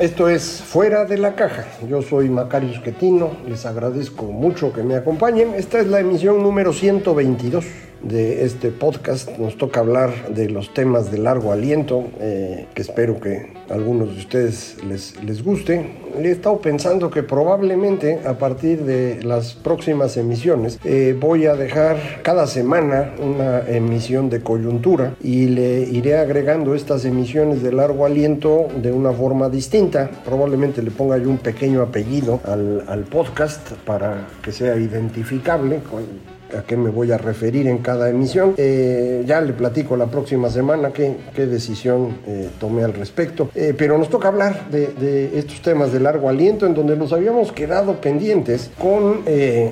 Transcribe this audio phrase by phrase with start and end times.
[0.00, 1.66] Esto es Fuera de la Caja.
[1.86, 3.36] Yo soy Macario Esquetino.
[3.46, 5.52] Les agradezco mucho que me acompañen.
[5.54, 7.66] Esta es la emisión número 122
[8.02, 9.36] de este podcast.
[9.38, 14.14] Nos toca hablar de los temas de largo aliento, eh, que espero que a algunos
[14.14, 15.98] de ustedes les, les guste.
[16.18, 22.22] He estado pensando que probablemente a partir de las próximas emisiones eh, voy a dejar
[22.22, 28.68] cada semana una emisión de coyuntura y le iré agregando estas emisiones de largo aliento
[28.82, 30.10] de una forma distinta.
[30.24, 35.80] Probablemente le ponga yo un pequeño apellido al, al podcast para que sea identificable.
[35.88, 38.54] Con, a qué me voy a referir en cada emisión.
[38.56, 43.50] Eh, ya le platico la próxima semana qué, decisión eh, tomé al respecto.
[43.54, 47.52] Eh, pero nos toca hablar de, estos temas de largo aliento en donde nos habíamos
[47.52, 49.22] quedado pendientes con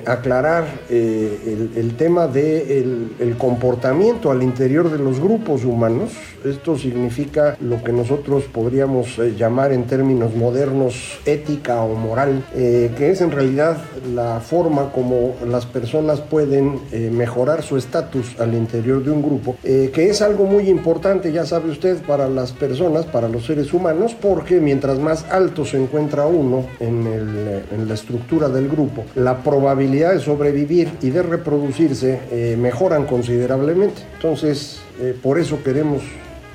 [0.05, 6.11] aclarar el, tema del de comportamiento al interior de los grupos humanos.
[6.43, 13.21] Esto significa lo que nosotros podríamos llamar en términos modernos ética o moral, que es
[13.21, 13.77] en realidad
[14.13, 19.55] la forma como las personas pueden eh, mejorar su estatus al interior de un grupo,
[19.63, 23.73] eh, que es algo muy importante, ya sabe usted, para las personas, para los seres
[23.73, 29.05] humanos, porque mientras más alto se encuentra uno en, el, en la estructura del grupo,
[29.15, 34.01] la probabilidad de sobrevivir y de reproducirse eh, mejoran considerablemente.
[34.15, 34.81] Entonces,
[35.23, 36.01] por eso queremos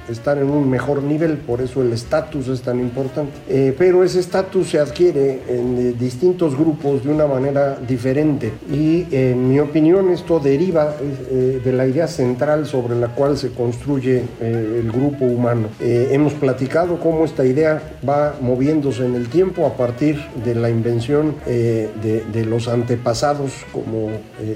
[0.09, 3.33] estar en un mejor nivel, por eso el estatus es tan importante.
[3.49, 9.07] Eh, pero ese estatus se adquiere en eh, distintos grupos de una manera diferente y
[9.11, 14.23] en mi opinión esto deriva eh, de la idea central sobre la cual se construye
[14.41, 15.69] eh, el grupo humano.
[15.81, 20.71] Eh, hemos platicado cómo esta idea va moviéndose en el tiempo a partir de la
[20.71, 24.11] invención de, de, los antepasados como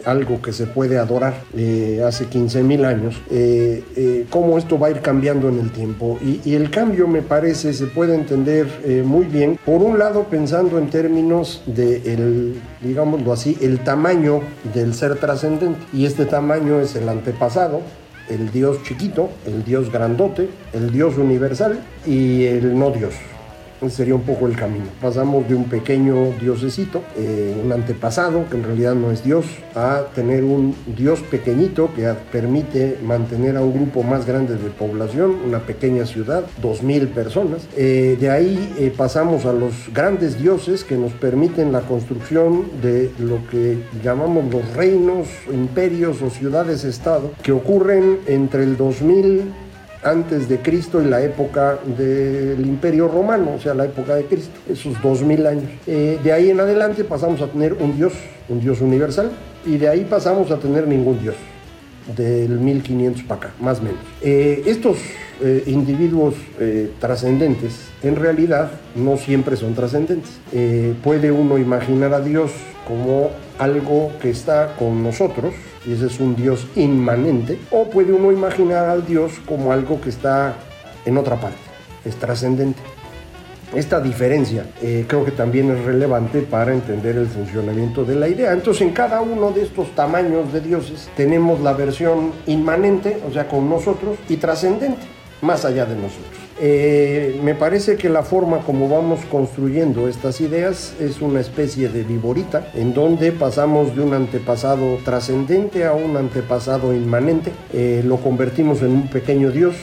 [0.04, 1.34] algo que se puede adorar
[2.04, 3.16] hace 15 mil años,
[4.30, 6.18] cómo esto va a ir cambiando en el tiempo.
[6.20, 9.58] Y, el cambio me parece se puede entender eh, muy bien.
[9.64, 14.40] Por un lado pensando en términos de el digámoslo así el tamaño
[14.74, 15.78] del ser trascendente.
[15.92, 17.82] Y este tamaño es el antepasado
[18.28, 23.14] el dios chiquito el dios grandote el dios universal y el no dios
[23.88, 24.86] sería un poco el camino.
[25.00, 30.06] Pasamos de un pequeño diosecito, eh, un antepasado que en realidad no es Dios, a
[30.14, 35.60] tener un Dios pequeñito que permite mantener a un grupo más grande de población, una
[35.60, 37.66] pequeña ciudad, dos mil personas.
[37.76, 43.10] Eh, de ahí eh, pasamos a los grandes dioses que nos permiten la construcción de
[43.18, 49.67] lo que llamamos los reinos, imperios o ciudades-estado que ocurren entre el 2000
[50.02, 54.58] antes de Cristo y la época del Imperio Romano, o sea, la época de Cristo,
[54.68, 55.70] esos dos mil años.
[55.86, 58.12] Eh, de ahí en adelante pasamos a tener un Dios,
[58.48, 59.30] un Dios universal,
[59.66, 61.34] y de ahí pasamos a tener ningún Dios,
[62.16, 64.00] del 1500 para acá, más o menos.
[64.22, 64.98] Eh, estos
[65.40, 70.32] eh, individuos eh, trascendentes en realidad no siempre son trascendentes.
[70.52, 72.50] Eh, puede uno imaginar a Dios
[72.88, 75.54] como algo que está con nosotros,
[75.88, 80.10] y ese es un Dios inmanente, o puede uno imaginar al Dios como algo que
[80.10, 80.54] está
[81.06, 81.56] en otra parte,
[82.04, 82.80] es trascendente.
[83.74, 88.52] Esta diferencia eh, creo que también es relevante para entender el funcionamiento de la idea.
[88.52, 93.46] Entonces en cada uno de estos tamaños de dioses tenemos la versión inmanente, o sea,
[93.46, 95.06] con nosotros, y trascendente,
[95.42, 96.47] más allá de nosotros.
[96.60, 102.02] Eh, me parece que la forma como vamos construyendo estas ideas es una especie de
[102.02, 108.82] viborita en donde pasamos de un antepasado trascendente a un antepasado inmanente, eh, lo convertimos
[108.82, 109.76] en un pequeño dios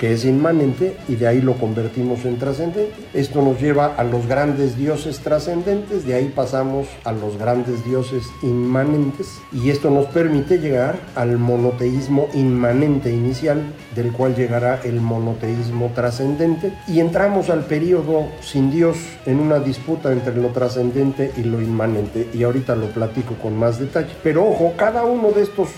[0.00, 2.90] que es inmanente, y de ahí lo convertimos en trascendente.
[3.12, 8.24] Esto nos lleva a los grandes dioses trascendentes, de ahí pasamos a los grandes dioses
[8.42, 13.62] inmanentes, y esto nos permite llegar al monoteísmo inmanente inicial,
[13.94, 18.96] del cual llegará el monoteísmo trascendente, y entramos al periodo sin Dios
[19.26, 23.78] en una disputa entre lo trascendente y lo inmanente, y ahorita lo platico con más
[23.78, 24.14] detalle.
[24.22, 25.68] Pero ojo, cada uno de estos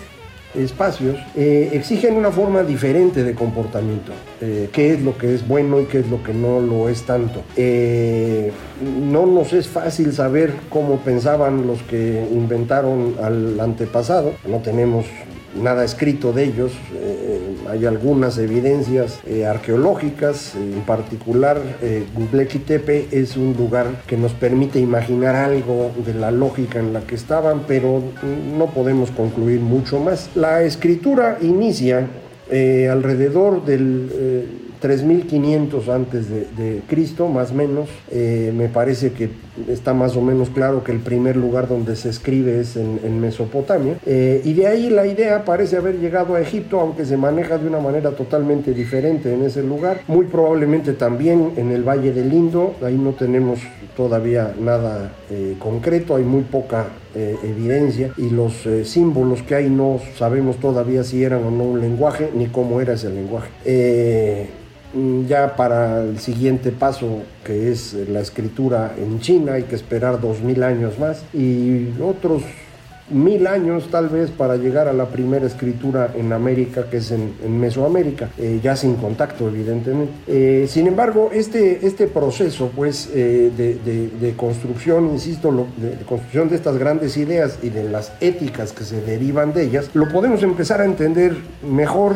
[0.55, 4.13] espacios eh, exigen una forma diferente de comportamiento.
[4.41, 7.03] Eh, qué es lo que es bueno y qué es lo que no lo es
[7.03, 7.43] tanto.
[7.57, 8.53] Eh,
[8.83, 14.35] no nos es fácil saber cómo pensaban los que inventaron al antepasado.
[14.49, 15.07] No tenemos
[15.61, 16.73] nada escrito de ellos.
[16.95, 22.05] Eh, hay algunas evidencias eh, arqueológicas, en particular eh,
[23.13, 27.63] es un lugar que nos permite imaginar algo de la lógica en la que estaban,
[27.67, 28.03] pero
[28.57, 30.31] no podemos concluir mucho más.
[30.35, 32.07] La escritura inicia
[32.51, 37.89] eh, alrededor del 3500 antes de, Cristo, más o menos.
[38.11, 39.31] Eh, me parece que
[39.69, 43.97] está más o menos claro que el primer lugar donde se escribe es en, Mesopotamia.
[44.05, 47.69] Eh, y de ahí la idea parece haber llegado a Egipto, aunque se maneja de
[47.69, 50.01] una manera totalmente diferente en ese lugar.
[50.09, 53.61] Muy probablemente también en el Valle del Indo, ahí no tenemos
[53.97, 60.57] todavía nada eh, concreto, hay muy poca evidencia y los símbolos que hay no sabemos
[60.57, 63.51] todavía si eran o no un lenguaje ni cómo era ese lenguaje.
[64.95, 70.21] Mm, ya para el siguiente paso, que es la escritura en China, hay que esperar
[70.21, 72.43] dos mil años más y otros
[73.11, 77.33] mil años tal vez para llegar a la primera escritura en América, que es en,
[77.61, 80.13] Mesoamérica, eh, ya sin contacto evidentemente.
[80.27, 86.79] Eh, sin embargo, este, este proceso pues eh, de, construcción, insisto, de construcción de estas
[86.79, 90.85] grandes ideas y de las éticas que se derivan de ellas, lo podemos empezar a
[90.85, 91.37] entender
[91.69, 92.15] mejor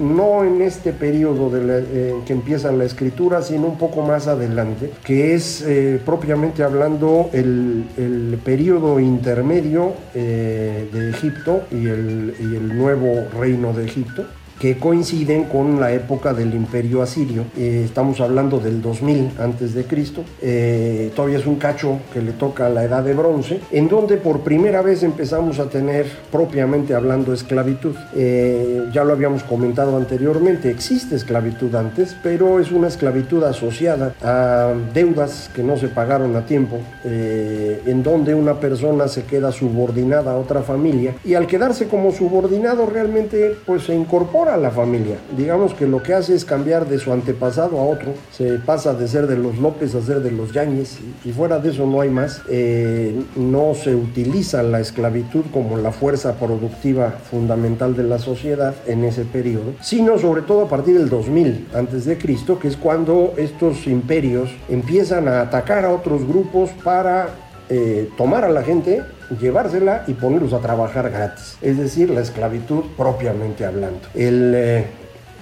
[0.00, 5.62] no en este periodo que empieza la escritura, sino un poco más adelante, que es
[5.66, 13.84] eh, propiamente hablando el, el periodo intermedio eh, de Egipto y el nuevo reino de
[13.84, 14.24] Egipto
[14.60, 17.44] que coinciden con la época del imperio asirio.
[17.56, 20.22] Eh, estamos hablando del 2000 antes de Cristo.
[20.42, 24.18] Eh, todavía es un cacho que le toca a la edad de bronce, en donde
[24.18, 27.96] por primera vez empezamos a tener propiamente hablando esclavitud.
[28.14, 34.74] Eh, ya lo habíamos comentado anteriormente, existe esclavitud antes, pero es una esclavitud asociada a
[34.92, 40.36] deudas que no se pagaron a tiempo, en donde una persona se queda subordinada a
[40.36, 45.18] otra familia y al quedarse como subordinado realmente pues se incorpora a la familia.
[45.36, 48.14] Digamos que lo que hace es cambiar de su antepasado a otro.
[48.30, 51.70] Se pasa de ser de los López a ser de los Yáñez y, fuera de
[51.70, 52.42] eso no hay más.
[52.48, 59.04] Eh, no se utiliza la esclavitud como la fuerza productiva fundamental de la sociedad en
[59.04, 63.34] ese periodo, sino sobre todo a partir del 2000 antes de Cristo, que es cuando
[63.36, 67.28] estos imperios empiezan a atacar a otros grupos para
[67.68, 69.02] eh, tomar a la gente
[69.38, 74.00] llevársela y ponerlos a trabajar gratis, es decir, la esclavitud propiamente hablando.
[74.14, 74.86] Eh,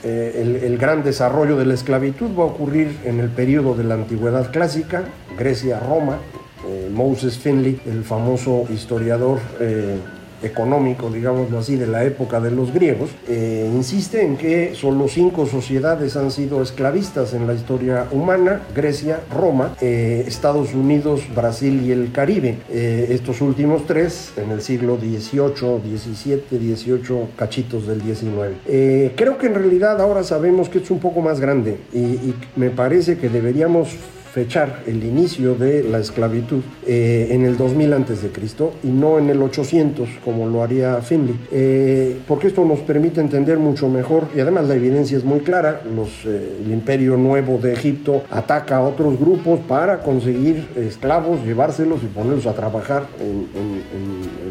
[0.05, 3.95] eh, el, gran desarrollo de la esclavitud va a ocurrir en el periodo de la
[3.95, 5.05] antigüedad clásica,
[5.39, 6.19] Grecia, Roma.
[6.67, 9.39] Eh, Moses Finley, el famoso historiador
[10.43, 15.47] económico, digámoslo así, de la época de los griegos, eh, insiste en que solo cinco
[15.47, 21.93] sociedades han sido esclavistas en la historia humana, Grecia, Roma, eh, Estados Unidos, Brasil y
[21.93, 22.59] el Caribe.
[22.71, 29.13] Eh, estos últimos tres en el siglo XVIII, XVII, XVIII, cachitos del XIX.
[29.17, 33.19] creo que en realidad ahora sabemos que es un poco más grande y me parece
[33.19, 33.97] que deberíamos
[34.33, 39.19] fechar el inicio de la esclavitud eh, en el 2000 antes de Cristo y no
[39.19, 44.29] en el 800 como lo haría Finley, eh, porque esto nos permite entender mucho mejor
[44.37, 48.77] y además la evidencia es muy clara, los, eh, el imperio nuevo de Egipto ataca
[48.77, 53.49] a otros grupos para conseguir esclavos, llevárselos y ponerlos a trabajar en,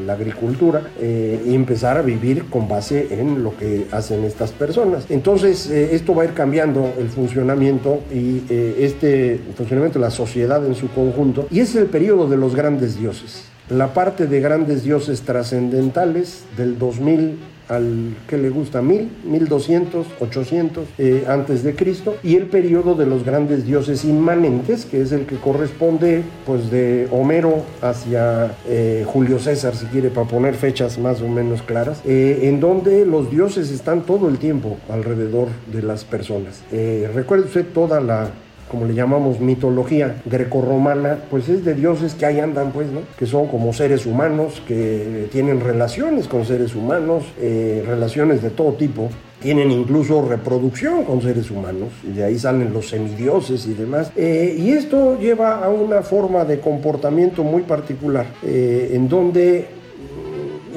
[0.08, 5.06] la agricultura y empezar a vivir con base en lo que hacen estas personas.
[5.10, 10.74] Entonces esto va a ir cambiando el funcionamiento y este funcionamiento de la sociedad en
[10.74, 13.44] su conjunto, y es el periodo de los grandes dioses.
[13.70, 20.88] La parte de grandes dioses trascendentales del 2000 al que le gusta 1000, 1200, 800
[21.28, 25.36] antes de Cristo y el periodo de los grandes dioses inmanentes que es el que
[25.36, 31.28] corresponde pues de Homero hacia eh, Julio César si quiere para poner fechas más o
[31.28, 36.64] menos claras eh, en donde los dioses están todo el tiempo alrededor de las personas.
[36.72, 38.30] Eh, recuerde toda la
[38.70, 43.02] como le llamamos mitología grecorromana, pues es de dioses que ahí andan, pues, ¿no?
[43.18, 48.74] Que son como seres humanos, que tienen relaciones con seres humanos, eh, relaciones de todo
[48.74, 49.10] tipo,
[49.42, 54.12] tienen incluso reproducción con seres humanos, y de ahí salen los semidioses y demás.
[54.16, 59.68] Eh, y esto lleva a una forma de comportamiento muy particular, eh, en donde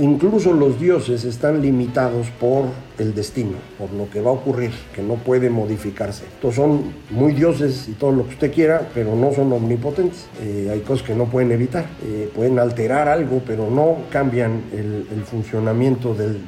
[0.01, 2.65] incluso los dioses están limitados por
[2.99, 6.25] el destino, por lo que va a ocurrir, que no puede modificarse.
[6.25, 10.27] Estos son muy dioses y todo lo que usted quiera, pero no son omnipotentes.
[10.43, 11.87] Eh, hay cosas que no pueden evitar.
[12.05, 16.41] Eh, pueden alterar algo, pero no cambian el, funcionamiento del,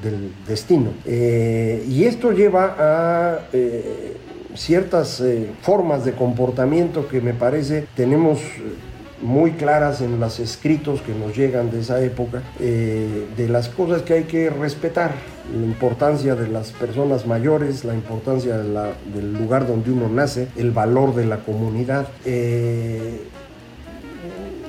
[0.47, 0.91] destino.
[1.07, 3.39] Eh, y esto lleva a
[4.55, 5.23] ciertas
[5.63, 8.41] formas de comportamiento que me parece tenemos
[9.23, 14.03] muy claras en los escritos que nos llegan de esa época, eh, de las cosas
[14.03, 15.13] que hay que respetar,
[15.57, 21.15] la importancia de las personas mayores, la importancia del lugar donde uno nace, el valor
[21.15, 22.09] de la comunidad.
[22.25, 23.23] Eh,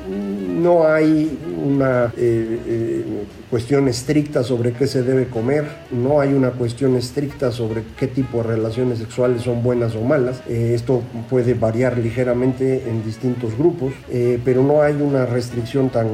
[0.10, 3.02] no hay una eh,
[3.49, 8.37] cuestión estricta sobre qué se debe comer, no hay una cuestión estricta sobre qué tipo
[8.39, 10.41] de relaciones sexuales son buenas o malas.
[10.47, 13.93] Eh, esto puede variar ligeramente en distintos grupos,
[14.43, 16.07] pero no hay una restricción tan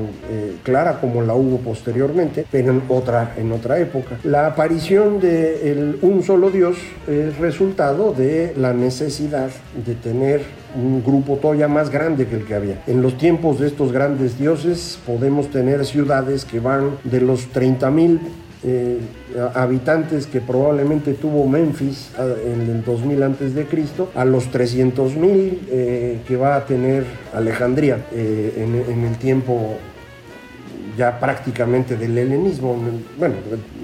[0.63, 4.17] clara como la hubo posteriormente, pero en otra, en otra época.
[4.23, 9.49] La aparición de un solo Dios es resultado de la necesidad
[9.85, 12.83] de tener un grupo todavía más grande que el que había.
[12.87, 17.91] En los tiempos de estos grandes dioses podemos tener ciudades que van de los 30
[17.91, 18.19] mil
[18.61, 18.99] eh,
[19.55, 22.11] habitantes que probablemente tuvo Memphis
[22.45, 27.05] en el 2000 antes de Cristo a los 300 mil eh, que va a tener
[27.33, 29.77] Alejandría eh, en, en, el tiempo
[30.97, 32.77] ya prácticamente del helenismo,
[33.17, 33.35] bueno,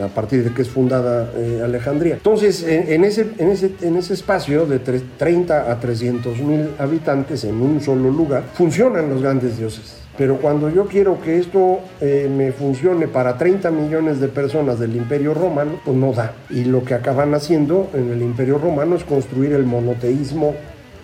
[0.03, 2.15] a partir de que es fundada eh, Alejandría.
[2.15, 7.61] Entonces, en, ese, en, ese, en ese espacio de 30 a 300 mil habitantes en
[7.61, 10.05] un solo lugar, funcionan los grandes dioses.
[10.17, 14.95] Pero cuando yo quiero que esto eh, me funcione para 30 millones de personas del
[14.95, 16.33] Imperio Romano, pues no da.
[16.49, 20.55] Y lo que acaban haciendo en el Imperio Romano es construir el monoteísmo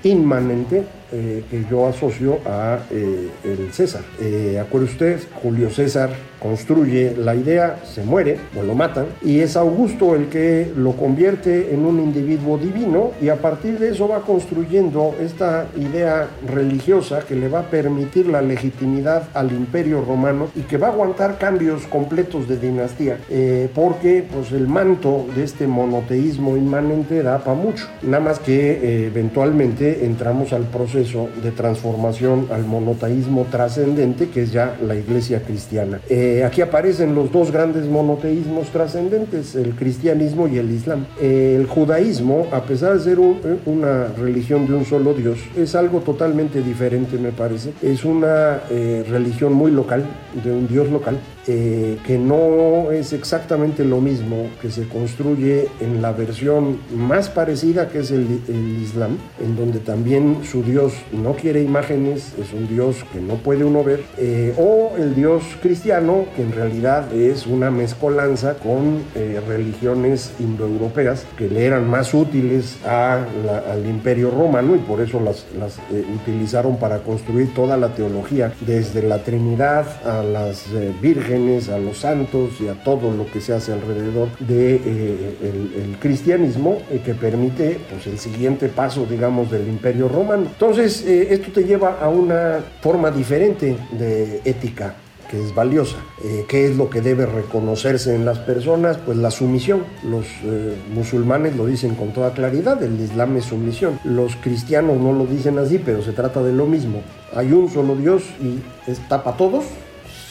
[0.04, 4.02] inmanente eh, que yo asocio a eh, el César.
[4.22, 9.58] Eh, acuerde usted, Julio César construye la idea, se muere o lo matan, y es
[9.58, 14.22] Augusto el que lo convierte en un individuo divino y a partir de eso va
[14.22, 20.62] construyendo esta idea religiosa que le va a permitir la legitimidad al imperio romano y
[20.62, 23.18] que va a aguantar cambios completos de dinastía,
[23.76, 30.06] porque pues, el manto de este monoteísmo inmanente da para mucho, nada más que eventualmente
[30.06, 36.00] entramos al proceso de transformación al monoteísmo trascendente, que es ya la iglesia cristiana.
[36.10, 41.06] Eh, aquí aparecen los dos grandes monoteísmos trascendentes, el cristianismo y el islam.
[41.20, 45.76] Eh, el judaísmo, a pesar de ser eh, una religión de un solo Dios, es
[45.76, 47.74] algo totalmente diferente, me parece.
[47.82, 48.60] Es una
[49.10, 50.04] religión muy local,
[50.44, 51.18] de un Dios local,
[51.48, 57.90] eh, que no es exactamente lo mismo que se construye en la versión más parecida
[57.90, 58.28] que es el,
[58.80, 63.64] Islam, en donde también su Dios no quiere imágenes, es un Dios que no puede
[63.64, 69.42] uno ver, eh, o el Dios cristiano, que en realidad es una mezcolanza con eh,
[69.48, 75.80] religiones indoeuropeas que le eran más útiles al imperio romano y por eso las, las
[76.22, 80.66] utilizaron para construir toda la teología, desde la Trinidad a las
[81.02, 85.36] vírgenes, a los santos y a todo lo que se hace alrededor de eh,
[85.78, 91.28] el, cristianismo eh, que permite pues el siguiente paso digamos del imperio romano entonces eh,
[91.30, 94.96] esto te lleva a una forma diferente de ética
[95.30, 95.96] que es valiosa.
[96.50, 98.98] ¿Qué es lo que debe reconocerse en las personas?
[98.98, 99.86] Pues la sumisión.
[100.04, 100.26] Los
[100.94, 103.98] musulmanes lo dicen con toda claridad, el Islam es sumisión.
[104.04, 107.02] Los cristianos no lo dicen así, pero se trata de lo mismo.
[107.34, 108.60] Hay un solo Dios y
[108.92, 109.64] está para todos,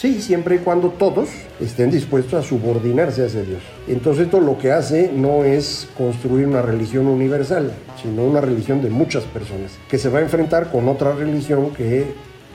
[0.01, 1.29] Sí, siempre y cuando todos
[1.61, 3.61] estén dispuestos a subordinarse a Dios.
[3.87, 8.89] Entonces esto lo que hace no es construir una religión universal, sino una religión de
[8.89, 12.07] muchas personas, que se va a enfrentar con otra religión que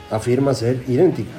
[0.09, 1.29] afirma ser idéntica.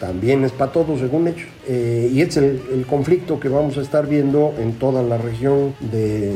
[0.00, 1.50] También es para todos, según hechos.
[1.68, 6.32] Eh, y es el conflicto que vamos a estar viendo en toda la región de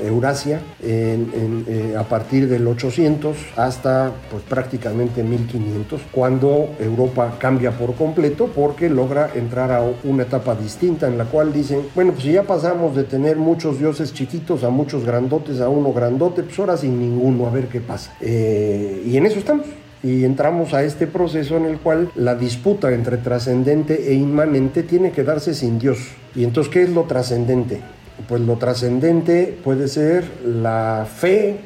[0.00, 8.50] Eurasia eh, a partir del 800 hasta pues, prácticamente 1500, cuando Europa cambia por completo
[8.54, 12.42] porque logra entrar a una etapa distinta en la cual dicen, bueno, pues si ya
[12.42, 16.98] pasamos de tener muchos dioses chiquitos a muchos grandotes, a uno grandote, pues ahora sin
[16.98, 18.14] ninguno, a ver qué pasa.
[18.20, 19.66] Eh, y en eso estamos
[20.02, 25.10] y entramos a este proceso en el cual la disputa entre trascendente e inmanente tiene
[25.10, 25.98] que darse sin Dios.
[26.34, 27.80] ¿Y entonces qué es lo trascendente?
[28.26, 31.56] Pues lo trascendente puede ser la fe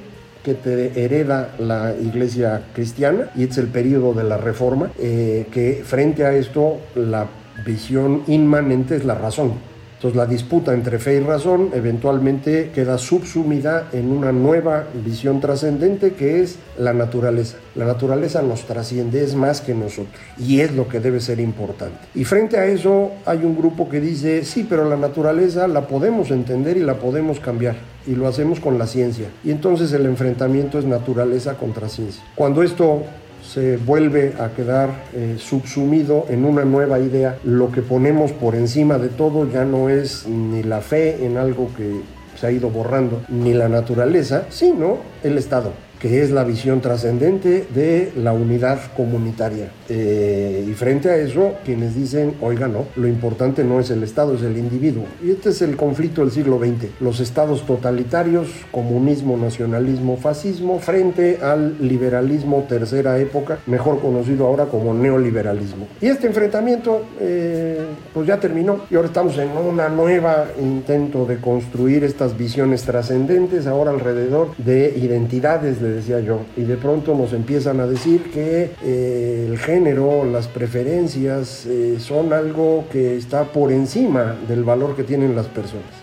[0.44, 5.82] que te hereda la iglesia cristiana y es el periodo de la reforma, eh, que
[5.84, 7.26] frente a esto la
[7.64, 9.71] visión inmanente es la razón.
[10.02, 16.14] Entonces la disputa entre fe y razón eventualmente queda subsumida en una nueva visión trascendente
[16.14, 17.58] que es la naturaleza.
[17.76, 21.98] La naturaleza nos trasciende, es más que nosotros y es lo que debe ser importante.
[22.16, 26.32] Y frente a eso hay un grupo que dice, sí, pero la naturaleza la podemos
[26.32, 29.28] entender y la podemos cambiar y lo hacemos con la ciencia.
[29.44, 32.24] Y entonces el enfrentamiento es naturaleza contra ciencia.
[32.34, 33.04] Cuando esto
[33.52, 38.98] se vuelve a quedar eh, subsumido en una nueva idea, lo que ponemos por encima
[38.98, 42.00] de todo ya no es ni la fe en algo que
[42.40, 47.64] se ha ido borrando, ni la naturaleza, sino el Estado que es la visión trascendente
[47.72, 49.70] de la unidad comunitaria.
[49.88, 54.34] Eh, y frente a eso, quienes dicen, oiga, no, lo importante no es el Estado,
[54.34, 55.04] es el individuo.
[55.22, 57.00] Y este es el conflicto del siglo XX.
[57.00, 64.92] Los estados totalitarios, comunismo, nacionalismo, fascismo, frente al liberalismo tercera época, mejor conocido ahora como
[64.94, 65.86] neoliberalismo.
[66.00, 67.78] Y este enfrentamiento, eh,
[68.12, 68.80] pues ya terminó.
[68.90, 74.98] Y ahora estamos en una nueva intento de construir estas visiones trascendentes, ahora alrededor de
[74.98, 80.24] identidades de decía yo, y de pronto nos empiezan a decir que eh, el género,
[80.24, 86.02] las preferencias eh, son algo que está por encima del valor que tienen las personas.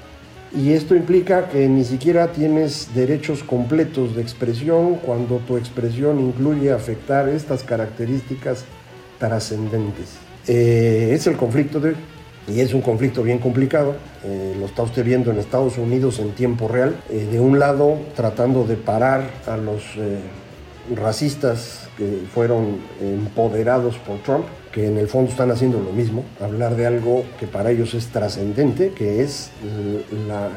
[0.56, 6.72] Y esto implica que ni siquiera tienes derechos completos de expresión cuando tu expresión incluye
[6.72, 8.66] afectar estas características
[9.20, 10.18] trascendentes.
[10.48, 11.94] Eh, es el conflicto de
[12.50, 16.32] y es un conflicto bien complicado, eh, lo está usted viendo en Estados Unidos en
[16.32, 20.20] tiempo real, eh, de un lado tratando de parar a los eh,
[20.96, 21.89] racistas
[22.34, 27.24] fueron empoderados por Trump, que en el fondo están haciendo lo mismo, hablar de algo
[27.40, 29.52] que para ellos es trascendente, que es
[30.28, 30.50] la,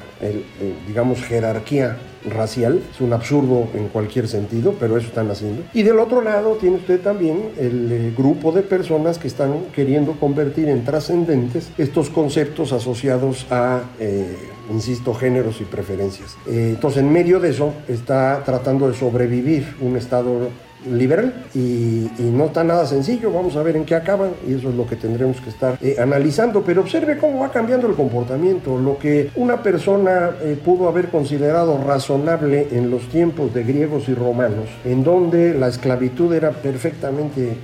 [0.86, 1.96] digamos, jerarquía
[2.30, 5.62] racial, es un absurdo en cualquier sentido, pero eso están haciendo.
[5.72, 10.12] Y del otro lado tiene usted también el eh, grupo de personas que están queriendo
[10.12, 13.82] convertir en trascendentes estos conceptos asociados a...
[13.98, 14.36] Eh,
[14.70, 16.36] insisto, géneros y preferencias.
[16.46, 20.50] Eh, entonces, en medio de eso está tratando de sobrevivir un Estado
[20.90, 23.32] liberal y, no está nada sencillo.
[23.32, 25.96] Vamos a ver en qué acaban y eso es lo que tendremos que estar eh,
[26.00, 26.62] analizando.
[26.62, 28.78] Pero observe cómo va cambiando el comportamiento.
[28.78, 34.14] Lo que una persona eh, pudo haber considerado razonable en los tiempos de griegos y
[34.14, 37.56] romanos, en donde la esclavitud era perfectamente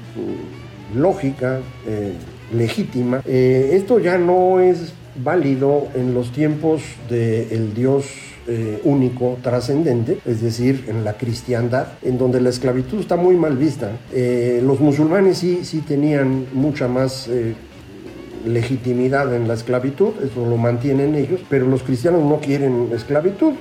[0.95, 2.13] mm, lógica, eh,
[2.53, 8.07] legítima, esto ya no es válido en los tiempos del dios
[8.49, 13.57] eh, único, trascendente, es decir, en la cristiandad, en donde la esclavitud está muy mal
[13.57, 13.91] vista.
[14.13, 17.29] Eh, los musulmanes sí, sí tenían mucha más...
[17.29, 17.55] Eh,
[18.47, 23.53] legitimidad en la esclavitud, eso lo mantienen ellos, pero los cristianos no quieren esclavitud,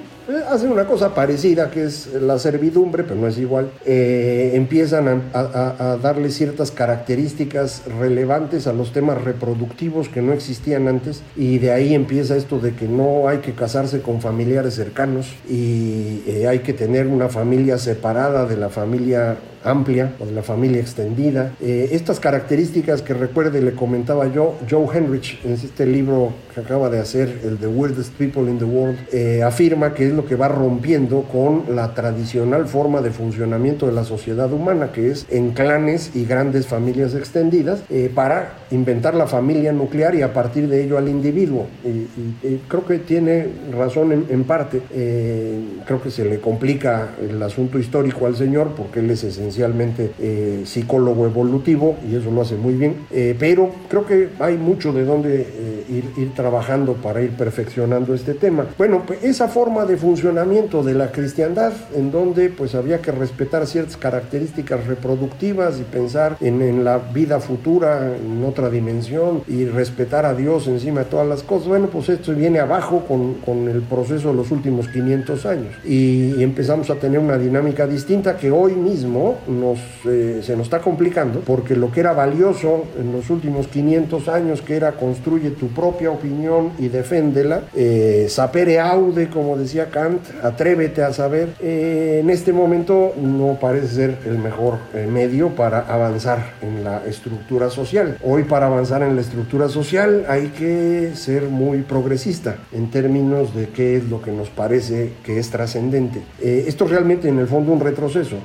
[0.50, 3.70] hacen una cosa parecida que es la servidumbre, pero no es igual.
[3.86, 11.22] Eh, empiezan a, darle ciertas características relevantes a los temas reproductivos que no existían antes
[11.36, 16.24] y de ahí empieza esto de que no hay que casarse con familiares cercanos y
[16.28, 20.80] eh, hay que tener una familia separada de la familia amplia o de la familia
[20.80, 21.52] extendida.
[21.60, 27.00] estas características que recuerde le comentaba yo, Joe Henrich en este libro que acaba de
[27.00, 28.98] hacer, el The Weirdest People in the World,
[29.44, 34.04] afirma que es lo que va rompiendo con la tradicional forma de funcionamiento de la
[34.04, 39.72] sociedad humana, que es en clanes y grandes familias extendidas, eh, para inventar la familia
[39.72, 41.68] nuclear y a partir de ello al individuo.
[41.84, 42.08] Y,
[42.68, 44.82] creo que tiene razón en, parte.
[44.94, 50.12] Eh, creo que se le complica el asunto histórico al señor porque él es esencialmente
[50.20, 52.96] eh, psicólogo evolutivo y eso lo hace muy bien.
[53.40, 55.48] pero creo que hay mucho de dónde
[55.90, 58.66] ir, ir, trabajando para ir perfeccionando este tema.
[58.78, 63.66] Bueno, pues esa forma de funcionamiento de la cristiandad, en donde pues había que respetar
[63.66, 70.26] ciertas características reproductivas y pensar en, en, la vida futura, en otra dimensión, y respetar
[70.26, 71.68] a Dios encima de todas las cosas.
[71.68, 75.76] Bueno, pues esto viene abajo con, con el proceso de los últimos 500 años.
[75.86, 80.80] Y, empezamos a tener una dinámica distinta que hoy mismo nos, eh, se nos está
[80.80, 85.68] complicando, porque lo que era valioso en los últimos 500 años, que era construye tu
[85.68, 89.90] propia opinión y deféndela, eh, sapere aude, como decía
[90.44, 95.80] atrévete a saber, eh, en este momento no parece ser el mejor eh, medio para
[95.80, 98.18] avanzar en la estructura social.
[98.24, 103.70] Hoy para avanzar en la estructura social hay que ser muy progresista en términos de
[103.70, 106.22] qué es lo que nos parece que es trascendente.
[106.42, 108.38] Eh, esto es realmente en el fondo un retroceso.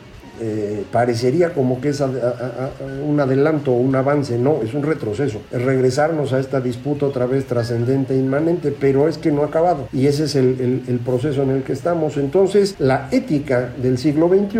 [0.45, 5.63] Eh, parecería como que es un adelanto o un avance, no, es un retroceso, es
[5.63, 10.09] regresarnos a esta disputa otra vez trascendente, inmanente, pero es que no ha acabado y
[10.09, 12.17] ese es el, el proceso en el que estamos.
[12.17, 14.59] Entonces, la ética del siglo XXI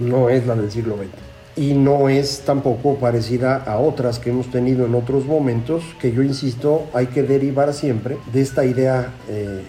[0.00, 1.62] no es la del siglo XX.
[1.64, 6.24] y no es tampoco parecida a otras que hemos tenido en otros momentos, que yo
[6.24, 9.62] insisto, hay que derivar siempre de esta idea eh,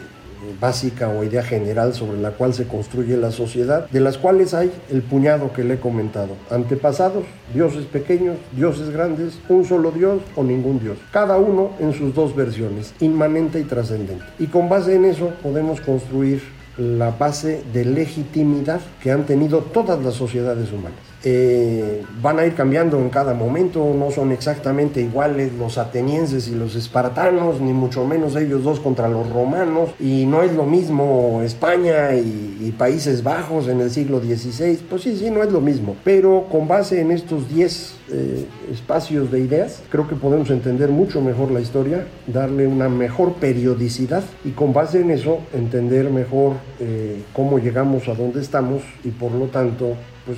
[0.60, 4.72] básica o idea general sobre la cual se construye la sociedad, de las cuales hay
[4.90, 6.36] el puñado que le he comentado.
[6.50, 7.24] Antepasados,
[7.54, 10.98] dioses pequeños, dioses grandes, un solo dios o ningún dios.
[11.12, 14.24] Cada uno en sus dos versiones, inmanente y trascendente.
[14.40, 16.42] Y con base en eso podemos construir
[16.78, 21.11] la base de legitimidad que han tenido todas las sociedades humanas.
[21.24, 26.56] Eh, van a ir cambiando en cada momento, no son exactamente iguales los atenienses y
[26.56, 31.42] los espartanos, ni mucho menos ellos dos contra los romanos, y no es lo mismo
[31.44, 35.96] España y, Países Bajos en el siglo XVI, pues sí, sí, no es lo mismo,
[36.04, 41.22] pero con base en estos 10 eh, espacios de ideas, creo que podemos entender mucho
[41.22, 47.22] mejor la historia, darle una mejor periodicidad y con base en eso entender mejor eh,
[47.34, 49.94] cómo llegamos a donde estamos y por lo tanto,
[50.26, 50.38] pues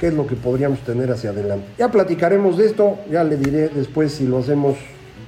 [0.00, 1.66] qué es lo que podríamos tener hacia adelante.
[1.78, 4.76] Ya platicaremos de esto, ya le diré después si lo hacemos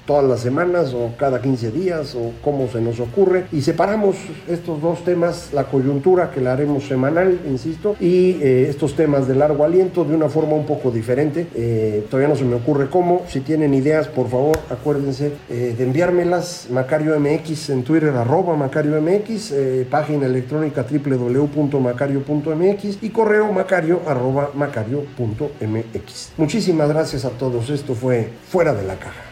[0.06, 4.16] todas las semanas o cada 15 días o cómo se nos ocurre y separamos
[4.48, 9.34] estos dos temas, la coyuntura que la haremos semanal, insisto, y eh, estos temas de
[9.34, 11.46] largo aliento de una forma un poco diferente.
[11.54, 13.22] Eh, todavía no se me ocurre cómo.
[13.28, 16.66] Si tienen ideas, por favor, acuérdense eh, de enviármelas.
[16.70, 19.54] Macario MX en Twitter, arroba Macario MX,
[19.90, 26.32] página electrónica www.macario.mx y correo macario arroba macario.mx.
[26.36, 27.70] Muchísimas gracias a todos.
[27.70, 29.31] Esto fue Fuera de la Caja.